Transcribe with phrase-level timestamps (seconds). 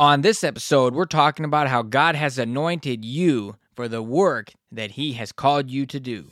[0.00, 4.92] On this episode, we're talking about how God has anointed you for the work that
[4.92, 6.26] He has called you to do.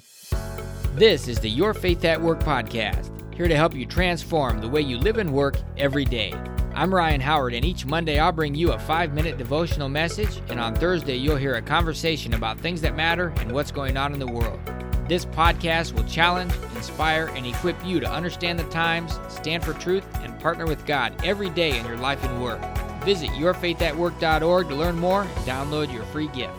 [0.95, 4.83] This is the Your Faith at Work podcast, here to help you transform the way
[4.83, 6.33] you live and work every day.
[6.77, 10.61] I'm Ryan Howard, and each Monday I'll bring you a five minute devotional message, and
[10.61, 14.21] on Thursday you'll hear a conversation about things that matter and what's going on in
[14.21, 14.61] the world.
[15.09, 20.07] This podcast will challenge, inspire, and equip you to understand the times, stand for truth,
[20.21, 22.63] and partner with God every day in your life and work.
[23.07, 26.53] Visit yourfaithatwork.org to learn more and download your free gift.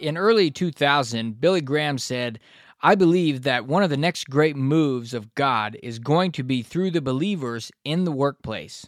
[0.00, 2.40] In early 2000, Billy Graham said,
[2.80, 6.62] I believe that one of the next great moves of God is going to be
[6.62, 8.86] through the believers in the workplace.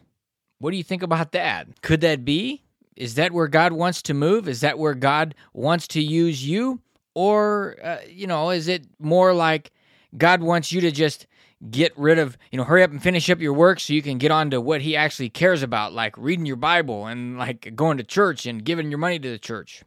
[0.58, 1.82] What do you think about that?
[1.82, 2.62] Could that be?
[2.96, 4.48] Is that where God wants to move?
[4.48, 6.80] Is that where God wants to use you?
[7.14, 9.70] Or, uh, you know, is it more like
[10.16, 11.27] God wants you to just
[11.70, 14.18] get rid of, you know, hurry up and finish up your work so you can
[14.18, 17.98] get on to what he actually cares about, like reading your Bible and like going
[17.98, 19.83] to church and giving your money to the church.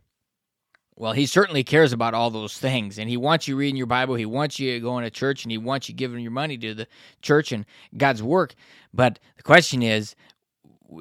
[0.95, 4.15] Well, he certainly cares about all those things, and he wants you reading your Bible.
[4.15, 6.87] He wants you going to church, and he wants you giving your money to the
[7.21, 8.55] church and God's work.
[8.93, 10.15] But the question is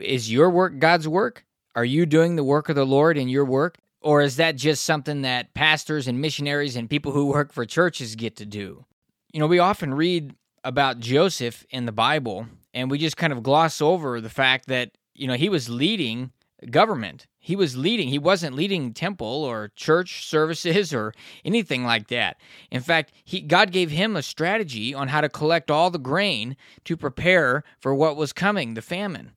[0.02, 1.46] is your work God's work?
[1.74, 3.78] Are you doing the work of the Lord in your work?
[4.02, 8.16] Or is that just something that pastors and missionaries and people who work for churches
[8.16, 8.84] get to do?
[9.32, 10.34] You know, we often read
[10.66, 14.90] about Joseph in the Bible, and we just kind of gloss over the fact that,
[15.14, 16.32] you know, he was leading
[16.70, 17.28] government.
[17.38, 18.08] He was leading.
[18.08, 22.38] He wasn't leading temple or church services or anything like that.
[22.72, 26.56] In fact, he, God gave him a strategy on how to collect all the grain
[26.84, 29.32] to prepare for what was coming, the famine.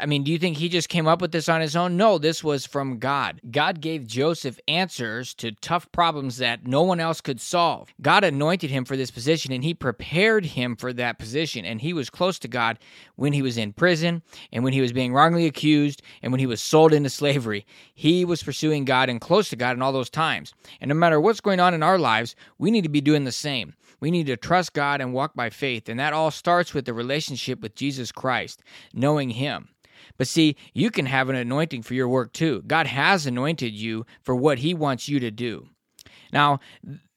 [0.00, 1.96] I mean, do you think he just came up with this on his own?
[1.96, 3.40] No, this was from God.
[3.50, 7.92] God gave Joseph answers to tough problems that no one else could solve.
[8.00, 11.64] God anointed him for this position and he prepared him for that position.
[11.64, 12.78] And he was close to God
[13.16, 16.46] when he was in prison and when he was being wrongly accused and when he
[16.46, 17.66] was sold into slavery.
[17.94, 20.54] He was pursuing God and close to God in all those times.
[20.80, 23.32] And no matter what's going on in our lives, we need to be doing the
[23.32, 23.74] same.
[24.00, 25.88] We need to trust God and walk by faith.
[25.88, 28.62] And that all starts with the relationship with Jesus Christ,
[28.92, 29.68] knowing Him.
[30.16, 32.62] But see, you can have an anointing for your work too.
[32.66, 35.68] God has anointed you for what He wants you to do.
[36.32, 36.60] Now,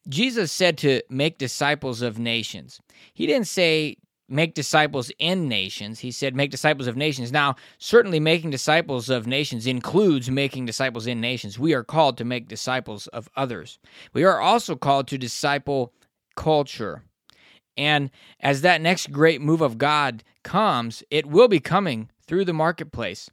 [0.08, 2.80] Jesus said to make disciples of nations.
[3.14, 3.98] He didn't say
[4.30, 6.00] make disciples in nations.
[6.00, 7.32] He said make disciples of nations.
[7.32, 11.58] Now, certainly making disciples of nations includes making disciples in nations.
[11.58, 13.80] We are called to make disciples of others.
[14.14, 15.94] We are also called to disciple
[16.36, 17.04] culture.
[17.78, 18.10] And
[18.40, 23.30] as that next great move of God comes, it will be coming through the marketplace.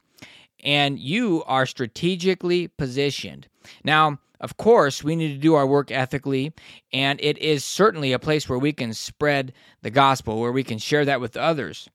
[0.63, 3.47] And you are strategically positioned.
[3.83, 6.53] Now, of course, we need to do our work ethically,
[6.91, 10.77] and it is certainly a place where we can spread the gospel, where we can
[10.77, 11.89] share that with others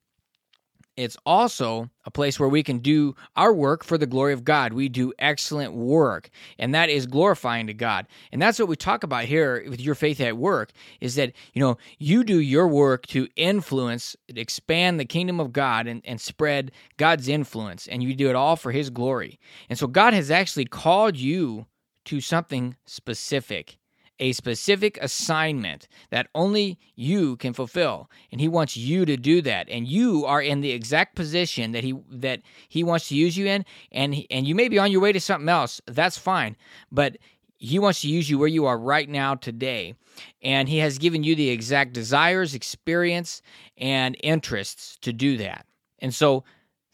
[1.00, 4.72] it's also a place where we can do our work for the glory of God.
[4.72, 8.06] We do excellent work, and that is glorifying to God.
[8.30, 11.60] And that's what we talk about here with your faith at work is that, you
[11.60, 16.70] know, you do your work to influence, expand the kingdom of God and, and spread
[16.96, 19.38] God's influence, and you do it all for his glory.
[19.68, 21.66] And so God has actually called you
[22.06, 23.79] to something specific
[24.20, 29.68] a specific assignment that only you can fulfill and he wants you to do that.
[29.68, 33.46] And you are in the exact position that he that he wants to use you
[33.46, 35.80] in and and you may be on your way to something else.
[35.86, 36.56] That's fine.
[36.92, 37.16] But
[37.56, 39.94] he wants to use you where you are right now today.
[40.42, 43.42] And he has given you the exact desires experience
[43.76, 45.66] and interests to do that.
[45.98, 46.44] And so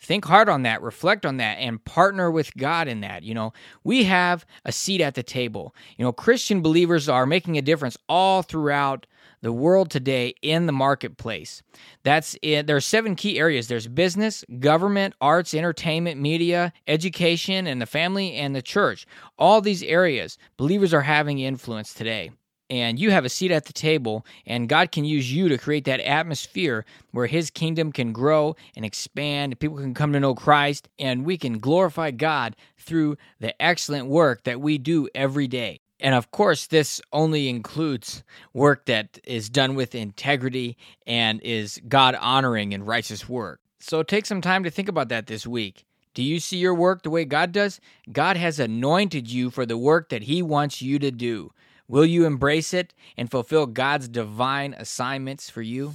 [0.01, 3.23] think hard on that, reflect on that, and partner with God in that.
[3.23, 3.53] You know,
[3.85, 5.75] we have a seat at the table.
[5.97, 9.07] You know, Christian believers are making a difference all throughout
[9.43, 11.63] the world today in the marketplace.
[12.03, 12.67] That's it.
[12.67, 18.35] There are seven key areas there's business, government, arts, entertainment, media, education, and the family
[18.35, 19.07] and the church.
[19.39, 22.31] All these areas, believers are having influence today
[22.69, 25.85] and you have a seat at the table, and God can use you to create
[25.85, 30.89] that atmosphere where His kingdom can grow and expand, people can come to know Christ,
[30.99, 35.81] and we can glorify God through the excellent work that we do every day.
[36.01, 38.23] And of course, this only includes
[38.53, 40.77] work that is done with integrity
[41.07, 43.61] and is God honoring and righteous work.
[43.81, 45.85] So take some time to think about that this week.
[46.13, 47.81] Do you see your work the way God does?
[48.11, 51.53] God has anointed you for the work that He wants you to do.
[51.89, 55.95] Will you embrace it and fulfill God's divine assignments for you?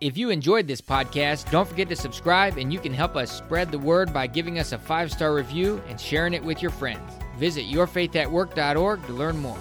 [0.00, 3.70] If you enjoyed this podcast, don't forget to subscribe, and you can help us spread
[3.70, 7.12] the word by giving us a five star review and sharing it with your friends.
[7.38, 9.58] Visit yourfaithatwork.org to learn more.